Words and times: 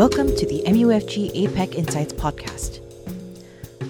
Welcome 0.00 0.34
to 0.36 0.46
the 0.46 0.62
MUFG 0.62 1.34
APAC 1.34 1.74
Insights 1.74 2.14
podcast. 2.14 2.80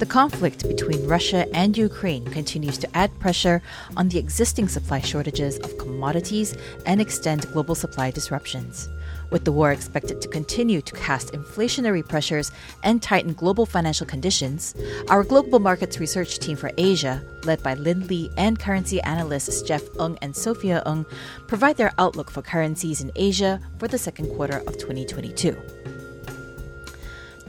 The 0.00 0.06
conflict 0.06 0.66
between 0.66 1.06
Russia 1.06 1.46
and 1.54 1.78
Ukraine 1.78 2.24
continues 2.24 2.78
to 2.78 2.96
add 2.96 3.16
pressure 3.20 3.62
on 3.96 4.08
the 4.08 4.18
existing 4.18 4.66
supply 4.66 4.98
shortages 4.98 5.58
of 5.58 5.78
commodities 5.78 6.56
and 6.84 7.00
extend 7.00 7.46
global 7.52 7.76
supply 7.76 8.10
disruptions. 8.10 8.88
With 9.30 9.44
the 9.44 9.52
war 9.52 9.70
expected 9.70 10.20
to 10.20 10.26
continue 10.26 10.82
to 10.82 10.96
cast 10.96 11.32
inflationary 11.32 12.04
pressures 12.04 12.50
and 12.82 13.00
tighten 13.00 13.32
global 13.32 13.64
financial 13.64 14.04
conditions, 14.04 14.74
our 15.10 15.22
global 15.22 15.60
markets 15.60 16.00
research 16.00 16.40
team 16.40 16.56
for 16.56 16.72
Asia, 16.76 17.22
led 17.44 17.62
by 17.62 17.74
Lin 17.74 18.08
Li 18.08 18.32
and 18.36 18.58
currency 18.58 19.00
analysts 19.02 19.62
Jeff 19.62 19.84
Ng 20.00 20.18
and 20.22 20.34
Sophia 20.34 20.82
Ng, 20.86 21.06
provide 21.46 21.76
their 21.76 21.92
outlook 21.98 22.32
for 22.32 22.42
currencies 22.42 23.00
in 23.00 23.12
Asia 23.14 23.60
for 23.78 23.86
the 23.86 23.96
second 23.96 24.26
quarter 24.34 24.58
of 24.66 24.76
2022. 24.76 25.56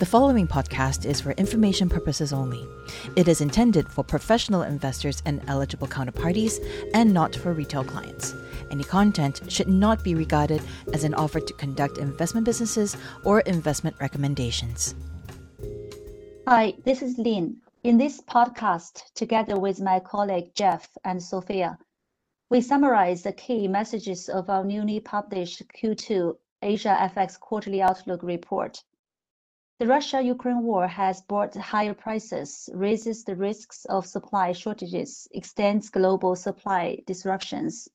The 0.02 0.08
following 0.08 0.48
podcast 0.48 1.06
is 1.06 1.22
for 1.22 1.34
information 1.34 1.88
purposes 1.88 2.34
only. 2.34 2.68
It 3.16 3.28
is 3.28 3.40
intended 3.40 3.88
for 3.88 4.04
professional 4.04 4.64
investors 4.64 5.22
and 5.28 5.44
eligible 5.46 5.86
counterparties 5.88 6.58
and 6.96 7.14
not 7.14 7.36
for 7.36 7.54
retail 7.54 7.84
clients. 7.84 8.34
Any 8.72 8.84
content 8.84 9.42
should 9.48 9.68
not 9.68 10.04
be 10.04 10.16
regarded 10.16 10.60
as 10.92 11.04
an 11.04 11.14
offer 11.14 11.40
to 11.40 11.54
conduct 11.54 12.00
investment 12.00 12.48
businesses 12.48 12.98
or 13.26 13.42
investment 13.42 13.96
recommendations. 14.00 14.96
Hi, 16.48 16.74
this 16.84 17.04
is 17.04 17.20
Lin. 17.20 17.58
In 17.84 18.00
this 18.00 18.22
podcast, 18.22 19.14
together 19.14 19.60
with 19.60 19.80
my 19.82 20.00
colleague 20.00 20.56
Jeff 20.56 20.90
and 21.06 21.22
Sophia, 21.22 21.78
we 22.50 22.62
summarize 22.62 23.22
the 23.22 23.34
key 23.34 23.68
messages 23.68 24.30
of 24.30 24.50
our 24.50 24.66
newly 24.66 25.00
published 25.00 25.62
Q2 25.80 26.36
Asia 26.64 27.12
FX 27.16 27.40
Quarterly 27.40 27.84
Outlook 27.84 28.24
report. 28.24 28.82
The 29.82 29.88
Russia-Ukraine 29.88 30.62
war 30.62 30.88
has 30.88 31.24
brought 31.24 31.56
higher 31.56 31.96
prices, 31.96 32.70
raises 32.72 33.24
the 33.24 33.36
risks 33.36 33.84
of 33.86 34.06
supply 34.06 34.52
shortages, 34.52 35.28
extends 35.32 35.90
global 35.90 36.36
supply 36.36 37.00
disruptions, 37.08 37.90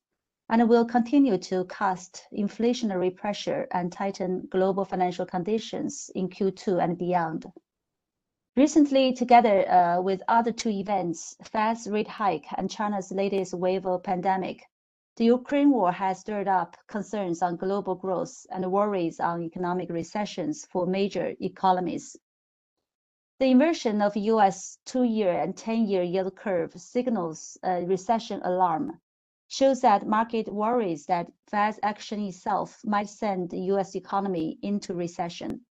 and 0.49 0.67
will 0.67 0.83
continue 0.83 1.37
to 1.37 1.63
cast 1.63 2.27
inflationary 2.33 3.15
pressure 3.15 3.69
and 3.71 3.89
tighten 3.89 4.49
global 4.51 4.83
financial 4.83 5.25
conditions 5.25 6.11
in 6.13 6.27
Q2 6.27 6.83
and 6.83 6.97
beyond. 6.97 7.49
Recently, 8.57 9.13
together 9.13 9.65
uh, 9.71 10.01
with 10.01 10.21
other 10.27 10.51
two 10.51 10.71
events, 10.71 11.37
Fed's 11.41 11.87
rate 11.87 12.09
hike 12.09 12.47
and 12.57 12.69
China's 12.69 13.13
latest 13.13 13.53
wave 13.53 13.85
of 13.85 14.03
pandemic, 14.03 14.65
the 15.17 15.25
Ukraine 15.25 15.71
war 15.71 15.91
has 15.91 16.19
stirred 16.19 16.47
up 16.47 16.77
concerns 16.85 17.41
on 17.41 17.57
global 17.57 17.95
growth 17.95 18.45
and 18.51 18.71
worries 18.71 19.19
on 19.19 19.41
economic 19.41 19.89
recessions 19.89 20.65
for 20.65 20.85
major 20.85 21.35
economies. 21.41 22.15
The 23.39 23.47
inversion 23.47 24.01
of 24.03 24.15
US 24.15 24.77
two-year 24.85 25.31
and 25.31 25.55
10-year 25.55 26.03
yield 26.03 26.35
curve 26.35 26.71
signals 26.79 27.57
a 27.63 27.83
recession 27.83 28.41
alarm 28.43 29.01
shows 29.47 29.81
that 29.81 30.05
market 30.05 30.53
worries 30.53 31.07
that 31.07 31.31
Fed's 31.47 31.79
action 31.81 32.19
itself 32.19 32.79
might 32.85 33.09
send 33.09 33.49
the 33.49 33.61
US 33.73 33.95
economy 33.95 34.59
into 34.61 34.93
recession. 34.93 35.65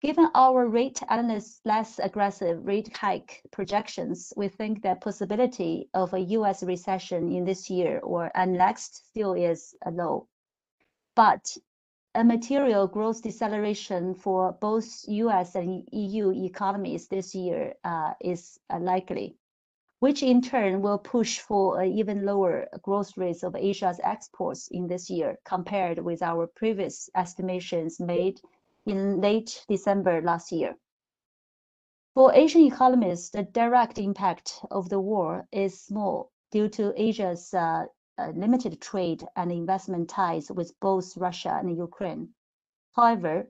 Given 0.00 0.30
our 0.32 0.68
rate 0.68 1.02
analysts' 1.08 1.60
less 1.64 1.98
aggressive 1.98 2.64
rate 2.64 2.96
hike 2.96 3.42
projections, 3.50 4.32
we 4.36 4.46
think 4.48 4.82
the 4.82 4.94
possibility 4.94 5.90
of 5.92 6.14
a 6.14 6.20
US 6.38 6.62
recession 6.62 7.32
in 7.32 7.44
this 7.44 7.68
year 7.68 7.98
or 8.00 8.30
next 8.46 9.08
still 9.08 9.32
is 9.32 9.74
low. 9.90 10.28
But 11.16 11.56
a 12.14 12.22
material 12.22 12.86
growth 12.86 13.22
deceleration 13.22 14.14
for 14.14 14.52
both 14.52 14.86
US 15.08 15.56
and 15.56 15.88
EU 15.92 16.30
economies 16.30 17.08
this 17.08 17.34
year 17.34 17.74
uh, 17.82 18.14
is 18.20 18.60
likely 18.70 19.36
which 20.00 20.22
in 20.22 20.40
turn 20.40 20.80
will 20.80 20.98
push 20.98 21.40
for 21.40 21.80
an 21.80 21.92
even 21.92 22.24
lower 22.24 22.68
growth 22.82 23.16
rates 23.16 23.42
of 23.42 23.56
Asia's 23.56 24.00
exports 24.04 24.68
in 24.68 24.86
this 24.86 25.10
year 25.10 25.36
compared 25.44 25.98
with 25.98 26.22
our 26.22 26.46
previous 26.46 27.10
estimations 27.16 27.98
made 27.98 28.40
in 28.88 29.20
late 29.20 29.64
December 29.68 30.22
last 30.22 30.50
year. 30.50 30.78
For 32.14 32.32
Asian 32.32 32.62
economies, 32.62 33.30
the 33.30 33.42
direct 33.42 33.98
impact 33.98 34.64
of 34.70 34.88
the 34.88 34.98
war 34.98 35.46
is 35.52 35.80
small 35.80 36.32
due 36.50 36.68
to 36.70 36.94
Asia's 37.00 37.52
uh, 37.52 37.84
uh, 38.16 38.30
limited 38.30 38.80
trade 38.80 39.22
and 39.36 39.52
investment 39.52 40.08
ties 40.08 40.50
with 40.50 40.72
both 40.80 41.16
Russia 41.16 41.58
and 41.60 41.76
Ukraine. 41.76 42.30
However, 42.96 43.48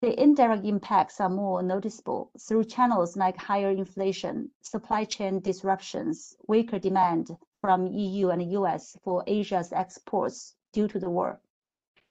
the 0.00 0.20
indirect 0.20 0.64
impacts 0.64 1.20
are 1.20 1.28
more 1.28 1.62
noticeable 1.62 2.30
through 2.40 2.64
channels 2.64 3.16
like 3.16 3.36
higher 3.36 3.70
inflation, 3.70 4.50
supply 4.62 5.04
chain 5.04 5.40
disruptions, 5.40 6.34
weaker 6.48 6.78
demand 6.78 7.36
from 7.60 7.86
EU 7.88 8.30
and 8.30 8.52
US 8.52 8.96
for 9.02 9.22
Asia's 9.26 9.72
exports 9.72 10.54
due 10.72 10.88
to 10.88 10.98
the 10.98 11.10
war. 11.10 11.40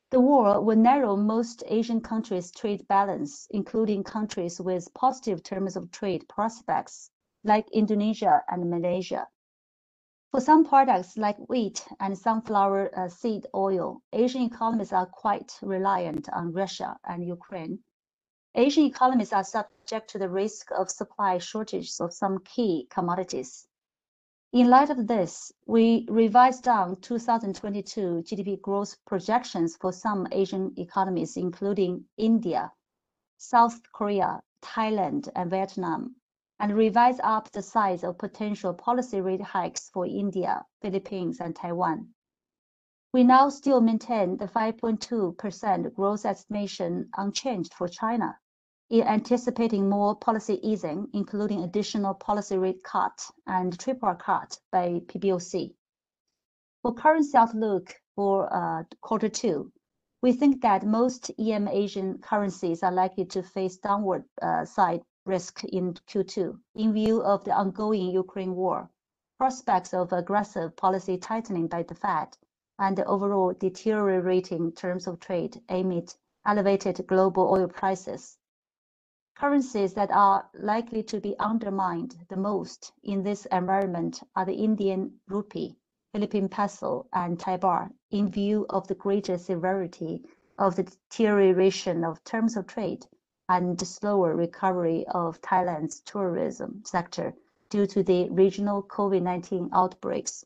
The 0.10 0.22
war 0.22 0.62
will 0.62 0.78
narrow 0.78 1.18
most 1.18 1.64
Asian 1.68 2.00
countries' 2.00 2.50
trade 2.52 2.88
balance, 2.88 3.46
including 3.50 4.06
countries 4.06 4.62
with 4.62 4.94
positive 4.94 5.44
terms 5.44 5.76
of 5.76 5.92
trade 5.92 6.30
prospects 6.30 7.12
like 7.44 7.70
Indonesia 7.72 8.42
and 8.48 8.70
Malaysia. 8.70 9.28
For 10.32 10.40
some 10.40 10.64
products 10.64 11.18
like 11.18 11.38
wheat 11.50 11.86
and 12.00 12.18
sunflower 12.18 12.98
uh, 12.98 13.10
seed 13.10 13.48
oil, 13.54 14.02
Asian 14.14 14.44
economies 14.44 14.94
are 14.94 15.08
quite 15.08 15.60
reliant 15.62 16.30
on 16.30 16.54
Russia 16.54 16.98
and 17.04 17.26
Ukraine. 17.26 17.84
Asian 18.56 18.86
economies 18.86 19.34
are 19.34 19.44
subject 19.44 20.10
to 20.12 20.20
the 20.20 20.30
risk 20.30 20.72
of 20.72 20.90
supply 20.90 21.38
shortages 21.38 22.00
of 22.00 22.14
some 22.14 22.40
key 22.40 22.88
commodities. 22.90 23.68
In 24.54 24.70
light 24.70 24.90
of 24.90 25.08
this, 25.08 25.52
we 25.66 26.08
revised 26.10 26.64
down 26.64 26.96
2022 27.02 28.24
GDP 28.24 28.62
growth 28.62 28.96
projections 29.06 29.76
for 29.76 29.92
some 29.92 30.26
Asian 30.32 30.74
economies, 30.78 31.36
including 31.36 32.06
India, 32.16 32.72
South 33.36 33.82
Korea, 33.92 34.42
Thailand, 34.62 35.28
and 35.36 35.52
Vietnam, 35.52 36.16
and 36.62 36.78
revise 36.78 37.20
up 37.20 37.52
the 37.52 37.62
size 37.62 38.06
of 38.06 38.18
potential 38.18 38.74
policy 38.74 39.20
rate 39.20 39.42
hikes 39.42 39.90
for 39.90 40.06
India, 40.06 40.66
Philippines, 40.82 41.42
and 41.42 41.54
Taiwan. 41.54 42.16
We 43.12 43.26
now 43.26 43.50
still 43.50 43.82
maintain 43.82 44.38
the 44.38 44.48
5.2% 44.48 45.94
growth 45.94 46.26
estimation 46.26 47.10
unchanged 47.18 47.74
for 47.74 47.90
China, 47.90 48.40
in 48.90 49.04
anticipating 49.04 49.90
more 49.90 50.16
policy 50.16 50.60
easing, 50.64 51.10
including 51.14 51.64
additional 51.64 52.14
policy 52.14 52.58
rate 52.58 52.84
cut 52.84 53.30
and 53.46 53.78
triple 53.78 54.16
cut 54.16 54.58
by 54.72 55.02
PBOC. 55.08 55.74
For 56.82 56.94
currency 56.94 57.38
outlook 57.38 57.96
for 58.16 58.48
uh, 58.54 58.84
quarter 59.02 59.28
two, 59.28 59.72
we 60.22 60.32
think 60.32 60.62
that 60.62 60.86
most 60.86 61.32
EM 61.38 61.68
Asian 61.68 62.18
currencies 62.20 62.82
are 62.82 62.92
likely 62.92 63.26
to 63.26 63.44
face 63.44 63.78
downward 63.78 64.24
uh, 64.42 64.64
side 64.64 65.02
risk 65.26 65.64
in 65.66 65.94
Q2 65.94 66.58
in 66.76 66.94
view 66.94 67.22
of 67.22 67.44
the 67.44 67.52
ongoing 67.52 68.10
Ukraine 68.12 68.56
war, 68.56 68.90
prospects 69.38 69.94
of 69.94 70.14
aggressive 70.14 70.76
policy 70.78 71.18
tightening 71.18 71.68
by 71.68 71.84
the 71.84 71.94
Fed, 71.94 72.38
and 72.80 72.98
the 72.98 73.06
overall 73.06 73.54
deteriorating 73.54 74.72
terms 74.72 75.08
of 75.08 75.20
trade 75.20 75.62
amid 75.68 76.16
elevated 76.46 77.06
global 77.06 77.52
oil 77.52 77.68
prices. 77.68 78.38
Currencies 79.40 79.94
that 79.94 80.10
are 80.10 80.50
likely 80.56 81.04
to 81.04 81.20
be 81.22 81.38
undermined 81.38 82.26
the 82.28 82.36
most 82.36 82.92
in 83.04 83.22
this 83.22 83.46
environment 83.52 84.24
are 84.36 84.46
the 84.46 84.56
Indian 84.56 85.20
rupee, 85.28 85.78
Philippine 86.12 86.50
peso, 86.50 87.06
and 87.14 87.40
Thai 87.40 87.58
baht, 87.58 87.94
in 88.10 88.32
view 88.32 88.66
of 88.68 88.88
the 88.88 88.96
greater 88.96 89.38
severity 89.38 90.26
of 90.58 90.76
the 90.76 90.82
deterioration 90.82 92.04
of 92.04 92.24
terms 92.24 92.58
of 92.58 92.66
trade 92.66 93.06
and 93.48 93.80
slower 93.80 94.36
recovery 94.36 95.06
of 95.10 95.40
Thailand's 95.40 96.02
tourism 96.02 96.82
sector 96.84 97.36
due 97.70 97.86
to 97.86 98.02
the 98.02 98.32
regional 98.32 98.82
COVID-19 98.82 99.70
outbreaks. 99.72 100.46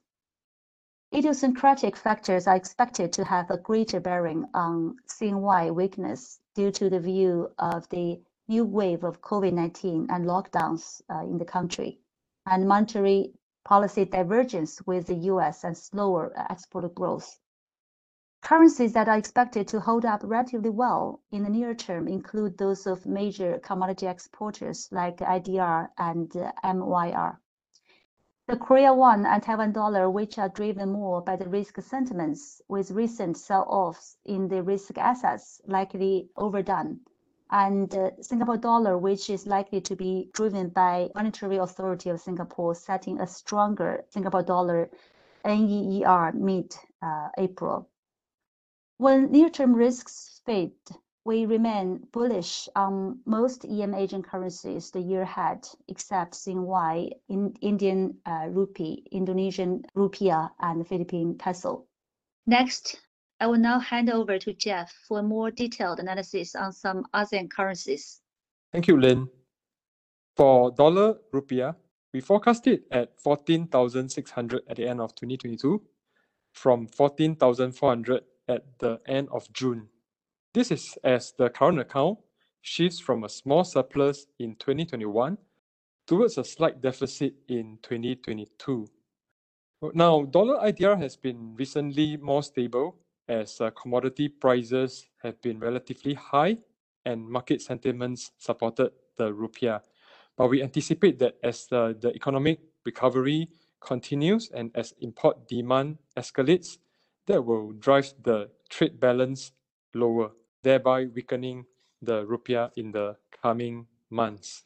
Idiosyncratic 1.15 1.95
factors 1.95 2.45
are 2.45 2.57
expected 2.57 3.13
to 3.13 3.23
have 3.23 3.49
a 3.49 3.57
greater 3.57 4.01
bearing 4.01 4.49
on 4.53 4.97
CNY 5.07 5.73
weakness 5.73 6.41
due 6.55 6.71
to 6.71 6.89
the 6.89 6.99
view 6.99 7.51
of 7.57 7.87
the 7.87 8.21
new 8.51 8.65
wave 8.65 9.05
of 9.05 9.21
COVID-19 9.21 10.07
and 10.09 10.25
lockdowns 10.25 11.01
uh, 11.09 11.23
in 11.23 11.37
the 11.37 11.45
country, 11.45 12.01
and 12.45 12.67
monetary 12.67 13.31
policy 13.63 14.03
divergence 14.03 14.85
with 14.85 15.07
the 15.07 15.15
US 15.31 15.63
and 15.63 15.77
slower 15.77 16.33
export 16.35 16.93
growth. 16.93 17.39
Currencies 18.41 18.91
that 18.91 19.07
are 19.07 19.17
expected 19.17 19.69
to 19.69 19.79
hold 19.79 20.03
up 20.03 20.19
relatively 20.23 20.69
well 20.69 21.21
in 21.31 21.43
the 21.43 21.49
near 21.49 21.73
term 21.73 22.09
include 22.09 22.57
those 22.57 22.85
of 22.87 23.05
major 23.05 23.57
commodity 23.59 24.07
exporters 24.07 24.89
like 24.91 25.17
IDR 25.19 25.87
and 25.97 26.29
MYR. 26.61 27.39
The 28.47 28.57
Korea 28.57 28.93
won 28.93 29.25
and 29.25 29.41
Taiwan 29.41 29.71
dollar, 29.71 30.09
which 30.09 30.37
are 30.37 30.49
driven 30.49 30.91
more 30.91 31.21
by 31.21 31.37
the 31.37 31.47
risk 31.47 31.79
sentiments, 31.79 32.61
with 32.67 32.91
recent 32.91 33.37
sell-offs 33.37 34.17
in 34.25 34.49
the 34.49 34.61
risk 34.61 34.97
assets 34.97 35.61
likely 35.65 36.29
overdone, 36.35 36.99
and 37.51 37.93
uh, 37.93 38.11
Singapore 38.21 38.57
dollar, 38.57 38.97
which 38.97 39.29
is 39.29 39.45
likely 39.45 39.81
to 39.81 39.95
be 39.95 40.29
driven 40.33 40.69
by 40.69 41.09
Monetary 41.15 41.57
Authority 41.57 42.09
of 42.09 42.19
Singapore 42.19 42.73
setting 42.75 43.19
a 43.19 43.27
stronger 43.27 44.05
Singapore 44.09 44.43
dollar 44.43 44.89
NEER 45.45 46.31
mid-April. 46.33 47.77
Uh, 47.77 47.83
when 48.97 49.31
near-term 49.31 49.73
risks 49.73 50.41
fade, 50.45 50.73
we 51.23 51.45
remain 51.45 52.07
bullish 52.11 52.69
on 52.75 53.19
most 53.25 53.65
EM 53.65 53.93
Asian 53.93 54.23
currencies 54.23 54.91
the 54.91 54.99
year 54.99 55.23
ahead, 55.23 55.67
except 55.87 56.33
CNY, 56.33 57.11
in 57.29 57.53
Indian 57.61 58.17
uh, 58.25 58.47
rupee, 58.49 59.07
Indonesian 59.11 59.83
rupiah, 59.95 60.51
and 60.59 60.87
Philippine 60.87 61.37
peso. 61.37 61.85
Next, 62.47 62.99
I 63.41 63.47
will 63.47 63.59
now 63.59 63.79
hand 63.79 64.09
over 64.09 64.39
to 64.39 64.53
Jeff 64.53 64.93
for 65.07 65.19
a 65.19 65.23
more 65.23 65.51
detailed 65.51 65.99
analysis 65.99 66.55
on 66.55 66.71
some 66.71 67.05
ASEAN 67.13 67.49
currencies. 67.49 68.21
Thank 68.71 68.87
you, 68.87 68.97
Lin. 68.97 69.27
For 70.37 70.71
dollar 70.71 71.15
rupiah, 71.33 71.75
we 72.13 72.21
forecast 72.21 72.67
it 72.67 72.83
at 72.91 73.19
14,600 73.19 74.61
at 74.69 74.77
the 74.77 74.87
end 74.87 75.01
of 75.01 75.13
2022 75.15 75.81
from 76.53 76.87
14,400 76.87 78.23
at 78.47 78.63
the 78.79 78.99
end 79.07 79.27
of 79.33 79.51
June 79.51 79.89
this 80.53 80.71
is 80.71 80.97
as 81.03 81.33
the 81.37 81.49
current 81.49 81.79
account 81.79 82.19
shifts 82.61 82.99
from 82.99 83.23
a 83.23 83.29
small 83.29 83.63
surplus 83.63 84.25
in 84.39 84.55
2021 84.55 85.37
towards 86.05 86.37
a 86.37 86.43
slight 86.43 86.81
deficit 86.81 87.35
in 87.47 87.77
2022. 87.81 88.87
Now, 89.93 90.25
dollar 90.25 90.57
IDR 90.57 90.99
has 91.01 91.15
been 91.15 91.55
recently 91.55 92.17
more 92.17 92.43
stable 92.43 92.97
as 93.27 93.61
uh, 93.61 93.69
commodity 93.71 94.27
prices 94.27 95.07
have 95.23 95.41
been 95.41 95.59
relatively 95.59 96.13
high 96.13 96.57
and 97.05 97.27
market 97.27 97.61
sentiments 97.61 98.31
supported 98.37 98.91
the 99.17 99.31
rupiah. 99.31 99.81
But 100.37 100.49
we 100.49 100.61
anticipate 100.61 101.19
that 101.19 101.37
as 101.43 101.67
uh, 101.71 101.93
the 101.99 102.13
economic 102.15 102.59
recovery 102.85 103.49
continues 103.79 104.49
and 104.53 104.71
as 104.75 104.93
import 105.01 105.47
demand 105.47 105.97
escalates, 106.17 106.77
that 107.27 107.41
will 107.41 107.71
drive 107.73 108.13
the 108.23 108.49
trade 108.69 108.99
balance 108.99 109.51
lower 109.93 110.31
thereby 110.63 111.05
weakening 111.05 111.65
the 112.01 112.25
rupiah 112.25 112.71
in 112.75 112.91
the 112.91 113.15
coming 113.41 113.85
months. 114.09 114.63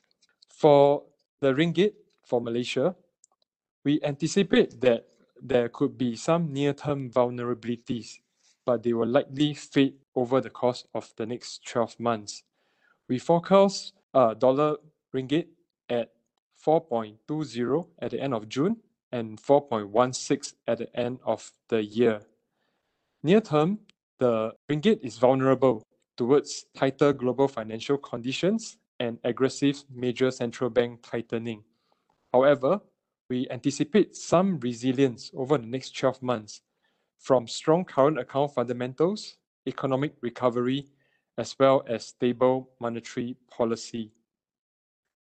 For 0.49 1.03
the 1.41 1.53
ringgit 1.53 1.93
for 2.23 2.41
Malaysia, 2.41 2.95
we 3.83 3.99
anticipate 4.03 4.81
that 4.81 5.07
there 5.41 5.69
could 5.69 5.97
be 5.97 6.15
some 6.15 6.51
near-term 6.51 7.11
vulnerabilities, 7.11 8.19
but 8.65 8.83
they 8.83 8.93
will 8.93 9.07
likely 9.07 9.53
fade 9.53 9.95
over 10.15 10.41
the 10.41 10.49
course 10.49 10.85
of 10.93 11.13
the 11.17 11.25
next 11.25 11.65
12 11.67 11.99
months. 11.99 12.43
We 13.07 13.19
forecast 13.19 13.93
uh, 14.13 14.33
dollar 14.33 14.77
ringgit 15.13 15.47
at 15.89 16.11
4.20 16.65 17.87
at 17.99 18.11
the 18.11 18.19
end 18.19 18.33
of 18.33 18.49
June 18.49 18.77
and 19.11 19.41
4.16 19.41 20.53
at 20.67 20.79
the 20.79 20.99
end 20.99 21.19
of 21.25 21.51
the 21.69 21.83
year. 21.83 22.21
Near 23.23 23.41
term, 23.41 23.79
the 24.17 24.53
ringgit 24.69 24.99
is 25.03 25.17
vulnerable 25.17 25.83
towards 26.17 26.65
tighter 26.75 27.13
global 27.13 27.47
financial 27.47 27.97
conditions 27.97 28.77
and 28.99 29.19
aggressive 29.23 29.83
major 29.93 30.31
central 30.31 30.69
bank 30.69 31.01
tightening. 31.03 31.63
However, 32.33 32.81
we 33.29 33.47
anticipate 33.49 34.15
some 34.15 34.59
resilience 34.59 35.31
over 35.35 35.57
the 35.57 35.65
next 35.65 35.97
12 35.97 36.21
months 36.21 36.61
from 37.19 37.47
strong 37.47 37.85
current 37.85 38.19
account 38.19 38.53
fundamentals, 38.53 39.37
economic 39.67 40.13
recovery, 40.21 40.87
as 41.37 41.55
well 41.59 41.83
as 41.87 42.07
stable 42.07 42.69
monetary 42.79 43.35
policy. 43.49 44.11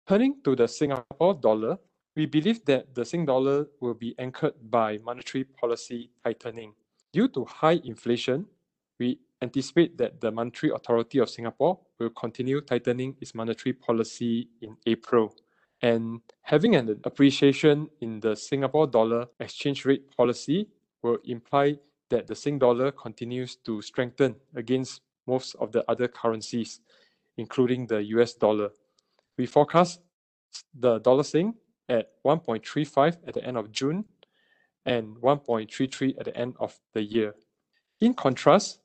Turning 0.09 0.41
to 0.43 0.57
the 0.57 0.67
Singapore 0.67 1.35
dollar, 1.35 1.79
we 2.17 2.27
believe 2.27 2.65
that 2.65 2.95
the 2.95 3.05
Sing 3.05 3.25
dollar 3.25 3.67
will 3.81 3.95
be 3.95 4.15
anchored 4.19 4.55
by 4.71 4.99
monetary 4.99 5.45
policy 5.45 6.11
tightening. 6.25 6.75
Due 7.13 7.29
to 7.29 7.45
high 7.45 7.81
inflation, 7.85 8.47
we 8.99 9.19
anticipate 9.43 9.97
that 9.99 10.21
the 10.21 10.31
Monetary 10.31 10.73
Authority 10.73 11.19
of 11.19 11.31
Singapore 11.31 11.79
will 11.99 12.11
continue 12.11 12.61
tightening 12.61 13.17
its 13.21 13.35
monetary 13.35 13.73
policy 13.73 14.49
in 14.61 14.77
April. 14.87 15.35
And 15.83 16.21
having 16.43 16.77
an 16.77 17.01
appreciation 17.05 17.89
in 18.01 18.21
the 18.21 18.37
Singapore 18.37 18.87
dollar 18.87 19.27
exchange 19.39 19.87
rate 19.87 20.15
policy 20.15 20.69
will 21.03 21.19
imply 21.25 21.79
that 22.11 22.27
the 22.27 22.35
Sing 22.35 22.59
dollar 22.59 22.91
continues 22.91 23.57
to 23.57 23.81
strengthen 23.83 24.37
against 24.55 25.01
most 25.27 25.55
of 25.57 25.73
the 25.73 25.89
other 25.91 26.09
currencies, 26.09 26.81
including 27.37 27.87
the 27.87 28.03
US 28.17 28.35
dollar. 28.35 28.71
We 29.39 29.47
forecast 29.47 30.01
the 30.75 30.99
dollar 30.99 31.23
Sing 31.23 31.55
at 31.89 32.11
1.35 32.25 33.19
at 33.27 33.35
the 33.35 33.45
end 33.45 33.57
of 33.57 33.71
June 33.73 34.05
and 34.87 35.17
1.33 35.17 36.19
at 36.19 36.25
the 36.25 36.37
end 36.37 36.55
of 36.59 36.79
the 36.95 37.03
year. 37.03 37.35
In 38.01 38.15
contrast, 38.15 38.81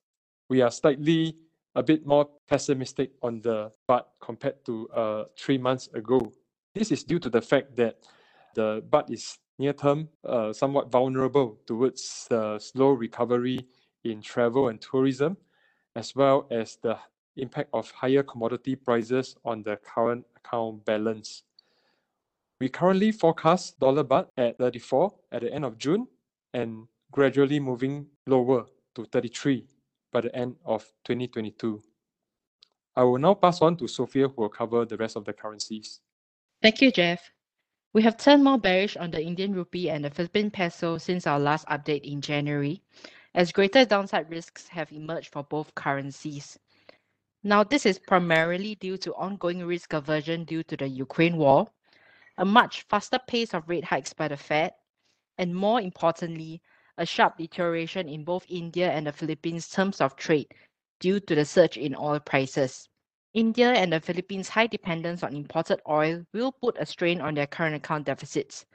we 0.49 0.61
are 0.61 0.71
slightly 0.71 1.37
a 1.75 1.83
bit 1.83 2.05
more 2.05 2.29
pessimistic 2.47 3.11
on 3.21 3.41
the 3.41 3.71
baht 3.89 4.03
compared 4.21 4.63
to 4.65 4.87
uh, 4.89 5.23
three 5.37 5.57
months 5.57 5.89
ago. 5.93 6.31
This 6.73 6.91
is 6.91 7.03
due 7.03 7.19
to 7.19 7.29
the 7.29 7.41
fact 7.41 7.75
that 7.77 7.97
the 8.55 8.83
baht 8.89 9.11
is 9.11 9.37
near 9.57 9.73
term 9.73 10.09
uh, 10.23 10.51
somewhat 10.53 10.91
vulnerable 10.91 11.57
towards 11.65 12.27
the 12.29 12.59
slow 12.59 12.89
recovery 12.91 13.65
in 14.03 14.21
travel 14.21 14.69
and 14.69 14.81
tourism, 14.81 15.37
as 15.95 16.15
well 16.15 16.47
as 16.51 16.77
the 16.81 16.97
impact 17.37 17.69
of 17.73 17.89
higher 17.91 18.23
commodity 18.23 18.75
prices 18.75 19.35
on 19.43 19.63
the 19.63 19.77
current 19.77 20.25
account 20.37 20.85
balance. 20.85 21.43
We 22.59 22.69
currently 22.69 23.11
forecast 23.11 23.79
dollar 23.79 24.03
baht 24.03 24.27
at 24.37 24.57
34 24.57 25.13
at 25.31 25.41
the 25.41 25.53
end 25.53 25.65
of 25.65 25.77
June 25.77 26.07
and 26.53 26.87
gradually 27.11 27.59
moving 27.59 28.07
lower 28.27 28.65
to 28.95 29.05
33 29.05 29.65
by 30.11 30.21
the 30.21 30.35
end 30.35 30.55
of 30.65 30.83
2022. 31.03 31.81
I 32.95 33.03
will 33.03 33.17
now 33.17 33.33
pass 33.33 33.61
on 33.61 33.75
to 33.77 33.87
Sophia, 33.87 34.29
who 34.29 34.41
will 34.41 34.49
cover 34.49 34.85
the 34.85 34.95
rest 34.95 35.17
of 35.17 35.25
the 35.25 35.33
currencies. 35.33 35.99
Thank 36.61 36.81
you, 36.81 36.91
Jeff. 36.91 37.19
We 37.95 38.01
have 38.01 38.17
turned 38.17 38.43
more 38.43 38.57
bearish 38.57 38.97
on 38.97 39.11
the 39.11 39.21
Indian 39.23 39.53
rupee 39.53 39.89
and 39.89 40.03
the 40.03 40.09
Philippine 40.09 40.51
peso 40.51 40.97
since 40.97 41.25
our 41.25 41.39
last 41.39 41.65
update 41.67 42.01
in 42.01 42.19
January, 42.19 42.81
as 43.33 43.53
greater 43.53 43.85
downside 43.85 44.29
risks 44.29 44.67
have 44.67 44.91
emerged 44.91 45.29
for 45.31 45.45
both 45.45 45.73
currencies. 45.75 46.59
Now, 47.41 47.63
this 47.63 47.85
is 47.85 47.97
primarily 47.99 48.75
due 48.75 48.97
to 48.97 49.15
ongoing 49.15 49.65
risk 49.65 49.93
aversion 49.93 50.43
due 50.43 50.61
to 50.63 50.75
the 50.75 50.89
Ukraine 50.89 51.37
war, 51.37 51.69
a 52.37 52.43
much 52.43 52.81
faster 52.81 53.17
pace 53.17 53.53
of 53.53 53.69
rate 53.69 53.85
hikes 53.85 54.11
by 54.11 54.27
the 54.27 54.35
Fed, 54.35 54.73
and 55.37 55.55
more 55.55 55.79
importantly, 55.79 56.61
a 56.97 57.05
sharp 57.05 57.37
deterioration 57.37 58.09
in 58.09 58.25
both 58.25 58.45
India 58.49 58.91
and 58.91 59.07
the 59.07 59.13
Philippines' 59.13 59.69
terms 59.69 60.01
of 60.01 60.17
trade 60.17 60.53
due 60.99 61.21
to 61.21 61.33
the 61.33 61.45
surge 61.45 61.77
in 61.77 61.95
oil 61.95 62.19
prices. 62.19 62.89
India 63.35 63.73
and 63.73 63.91
the 63.91 63.99
Philippines' 63.99 64.47
high 64.47 64.65
dependence 64.65 65.21
on 65.21 65.35
imported 65.35 65.81
oil 65.89 66.25
will 66.31 66.53
put 66.53 66.77
a 66.79 66.85
strain 66.85 67.19
on 67.19 67.33
their 67.33 67.45
current 67.45 67.75
account 67.75 68.05
deficits. 68.05 68.65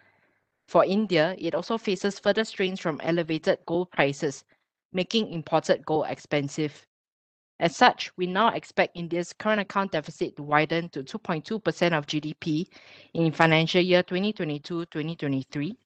For 0.69 0.85
India, 0.85 1.35
it 1.39 1.55
also 1.55 1.79
faces 1.79 2.19
further 2.19 2.45
strains 2.45 2.79
from 2.79 3.01
elevated 3.01 3.61
gold 3.65 3.91
prices, 3.91 4.45
making 4.93 5.33
imported 5.33 5.87
gold 5.87 6.09
expensive. 6.11 6.87
As 7.59 7.75
such, 7.75 8.15
we 8.19 8.27
now 8.27 8.49
expect 8.49 8.99
India's 8.99 9.33
current 9.33 9.63
account 9.63 9.93
deficit 9.93 10.37
to 10.37 10.43
widen 10.43 10.91
to 10.91 11.05
2.2% 11.05 11.97
of 11.97 12.07
GDP 12.07 12.67
in 13.15 13.33
financial 13.33 13.81
year 13.81 14.03
2022 14.03 14.85
2023 14.85 15.79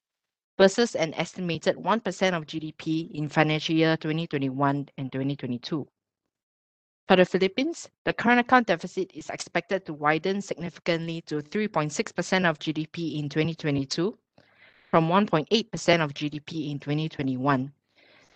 versus 0.59 0.97
an 0.97 1.15
estimated 1.15 1.77
1% 1.77 2.37
of 2.37 2.47
GDP 2.47 3.13
in 3.13 3.29
financial 3.29 3.77
year 3.77 3.97
2021 3.97 4.89
and 4.99 5.13
2022. 5.13 5.87
For 7.07 7.17
the 7.17 7.27
Philippines, 7.27 7.91
the 8.05 8.15
current 8.15 8.41
account 8.41 8.69
deficit 8.69 9.11
is 9.13 9.29
expected 9.29 9.85
to 9.85 9.93
widen 9.93 10.41
significantly 10.41 11.21
to 11.23 11.43
3.6% 11.43 12.49
of 12.49 12.59
GDP 12.59 13.19
in 13.19 13.29
2022 13.29 14.17
from 14.91 15.09
1.8% 15.09 16.03
of 16.03 16.15
GDP 16.15 16.71
in 16.71 16.79
2021. 16.79 17.73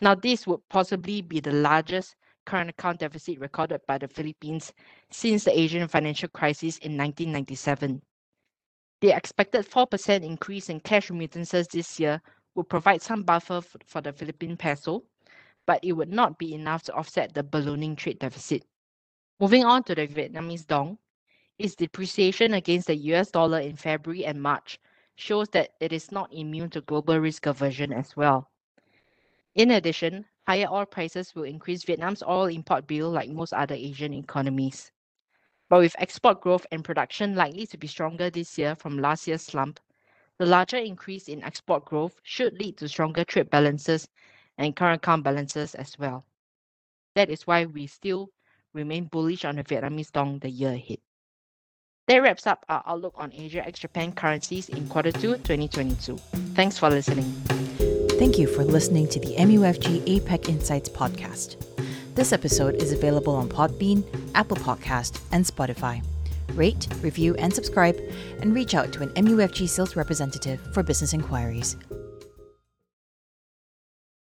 Now, 0.02 0.14
this 0.14 0.46
would 0.46 0.60
possibly 0.68 1.22
be 1.22 1.40
the 1.40 1.52
largest 1.52 2.14
current 2.44 2.68
account 2.68 3.00
deficit 3.00 3.40
recorded 3.40 3.80
by 3.86 3.96
the 3.96 4.08
Philippines 4.08 4.74
since 5.10 5.44
the 5.44 5.58
Asian 5.58 5.88
financial 5.88 6.28
crisis 6.28 6.76
in 6.78 6.96
1997. 6.96 8.02
The 9.00 9.16
expected 9.16 9.66
4% 9.66 10.24
increase 10.24 10.68
in 10.68 10.80
cash 10.80 11.08
remittances 11.08 11.68
this 11.68 11.98
year 11.98 12.20
will 12.54 12.64
provide 12.64 13.00
some 13.00 13.22
buffer 13.22 13.62
for 13.86 14.02
the 14.02 14.12
Philippine 14.12 14.56
peso, 14.58 15.04
but 15.68 15.84
it 15.84 15.92
would 15.92 16.10
not 16.10 16.38
be 16.38 16.54
enough 16.54 16.82
to 16.84 16.94
offset 16.94 17.34
the 17.34 17.42
ballooning 17.42 17.94
trade 17.94 18.18
deficit. 18.18 18.64
Moving 19.38 19.66
on 19.66 19.84
to 19.84 19.94
the 19.94 20.08
Vietnamese 20.08 20.66
dong, 20.66 20.96
its 21.58 21.76
depreciation 21.76 22.54
against 22.54 22.86
the 22.86 22.96
US 23.12 23.30
dollar 23.30 23.60
in 23.60 23.76
February 23.76 24.24
and 24.24 24.40
March 24.40 24.78
shows 25.16 25.46
that 25.50 25.74
it 25.78 25.92
is 25.92 26.10
not 26.10 26.32
immune 26.32 26.70
to 26.70 26.80
global 26.80 27.18
risk 27.18 27.44
aversion 27.44 27.92
as 27.92 28.16
well. 28.16 28.48
In 29.54 29.72
addition, 29.72 30.24
higher 30.46 30.68
oil 30.70 30.86
prices 30.86 31.34
will 31.34 31.42
increase 31.42 31.84
Vietnam's 31.84 32.22
oil 32.22 32.46
import 32.46 32.86
bill 32.86 33.10
like 33.10 33.28
most 33.28 33.52
other 33.52 33.74
Asian 33.74 34.14
economies. 34.14 34.90
But 35.68 35.80
with 35.80 35.96
export 35.98 36.40
growth 36.40 36.64
and 36.72 36.82
production 36.82 37.34
likely 37.34 37.66
to 37.66 37.76
be 37.76 37.88
stronger 37.88 38.30
this 38.30 38.56
year 38.56 38.74
from 38.74 38.98
last 38.98 39.28
year's 39.28 39.42
slump, 39.42 39.80
the 40.38 40.46
larger 40.46 40.78
increase 40.78 41.28
in 41.28 41.44
export 41.44 41.84
growth 41.84 42.18
should 42.22 42.54
lead 42.54 42.78
to 42.78 42.88
stronger 42.88 43.22
trade 43.22 43.50
balances 43.50 44.08
and 44.58 44.76
current 44.76 44.96
account 44.96 45.24
balances 45.24 45.74
as 45.74 45.98
well. 45.98 46.26
That 47.14 47.30
is 47.30 47.46
why 47.46 47.64
we 47.64 47.86
still 47.86 48.30
remain 48.74 49.04
bullish 49.06 49.44
on 49.44 49.56
the 49.56 49.64
Vietnamese 49.64 50.12
dong 50.12 50.40
the 50.40 50.50
year 50.50 50.72
ahead. 50.72 50.98
That 52.08 52.22
wraps 52.22 52.46
up 52.46 52.64
our 52.68 52.82
outlook 52.86 53.14
on 53.16 53.32
Asia 53.32 53.66
ex 53.66 53.78
Japan 53.80 54.12
currencies 54.12 54.68
in 54.68 54.88
quarter 54.88 55.12
two 55.12 55.36
2022. 55.36 56.16
Thanks 56.54 56.78
for 56.78 56.90
listening. 56.90 57.30
Thank 58.18 58.38
you 58.38 58.46
for 58.46 58.64
listening 58.64 59.08
to 59.10 59.20
the 59.20 59.36
MUFG 59.36 60.20
APAC 60.20 60.48
Insights 60.48 60.88
podcast. 60.88 61.56
This 62.14 62.32
episode 62.32 62.74
is 62.82 62.92
available 62.92 63.36
on 63.36 63.48
Podbean, 63.48 64.02
Apple 64.34 64.56
Podcast, 64.56 65.20
and 65.30 65.44
Spotify. 65.44 66.02
Rate, 66.54 66.88
review, 67.00 67.36
and 67.36 67.54
subscribe, 67.54 67.96
and 68.40 68.54
reach 68.54 68.74
out 68.74 68.92
to 68.94 69.02
an 69.02 69.10
MUFG 69.10 69.68
sales 69.68 69.94
representative 69.94 70.60
for 70.72 70.82
business 70.82 71.12
inquiries. 71.12 71.76